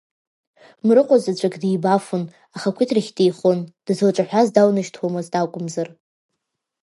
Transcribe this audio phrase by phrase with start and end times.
[0.85, 2.23] Мрыҟәа заҵәык деибафон,
[2.55, 5.87] ахақәиҭрахь деихон, дызлаҿаҳәаз даунажьуамызт акәымзар.